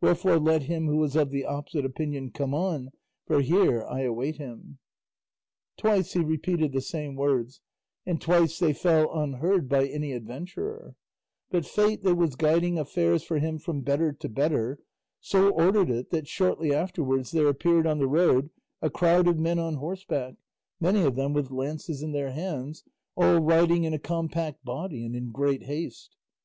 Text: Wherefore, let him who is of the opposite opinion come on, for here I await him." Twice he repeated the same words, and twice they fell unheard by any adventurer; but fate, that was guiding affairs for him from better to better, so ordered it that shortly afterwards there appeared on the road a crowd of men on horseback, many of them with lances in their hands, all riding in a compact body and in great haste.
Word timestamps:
Wherefore, 0.00 0.38
let 0.38 0.62
him 0.70 0.86
who 0.86 1.02
is 1.02 1.16
of 1.16 1.30
the 1.30 1.44
opposite 1.44 1.84
opinion 1.84 2.30
come 2.30 2.54
on, 2.54 2.92
for 3.26 3.40
here 3.40 3.82
I 3.84 4.02
await 4.02 4.36
him." 4.36 4.78
Twice 5.76 6.12
he 6.12 6.20
repeated 6.20 6.70
the 6.70 6.80
same 6.80 7.16
words, 7.16 7.60
and 8.06 8.20
twice 8.20 8.60
they 8.60 8.72
fell 8.72 9.12
unheard 9.12 9.68
by 9.68 9.88
any 9.88 10.12
adventurer; 10.12 10.94
but 11.50 11.66
fate, 11.66 12.04
that 12.04 12.14
was 12.14 12.36
guiding 12.36 12.78
affairs 12.78 13.24
for 13.24 13.40
him 13.40 13.58
from 13.58 13.80
better 13.80 14.12
to 14.12 14.28
better, 14.28 14.78
so 15.20 15.50
ordered 15.50 15.90
it 15.90 16.10
that 16.10 16.28
shortly 16.28 16.72
afterwards 16.72 17.32
there 17.32 17.48
appeared 17.48 17.84
on 17.84 17.98
the 17.98 18.06
road 18.06 18.50
a 18.80 18.90
crowd 18.90 19.26
of 19.26 19.40
men 19.40 19.58
on 19.58 19.74
horseback, 19.74 20.36
many 20.78 21.00
of 21.02 21.16
them 21.16 21.32
with 21.32 21.50
lances 21.50 22.00
in 22.00 22.12
their 22.12 22.30
hands, 22.30 22.84
all 23.16 23.40
riding 23.40 23.82
in 23.82 23.92
a 23.92 23.98
compact 23.98 24.64
body 24.64 25.04
and 25.04 25.16
in 25.16 25.32
great 25.32 25.64
haste. 25.64 26.14